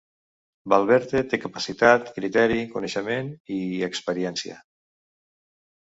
[0.71, 4.61] Valverde té capacitat, criteri, coneixement i experiència.